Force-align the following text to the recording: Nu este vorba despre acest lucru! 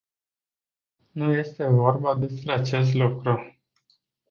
Nu 1.11 1.33
este 1.33 1.65
vorba 1.67 2.15
despre 2.15 2.51
acest 2.53 2.93
lucru! 2.93 3.57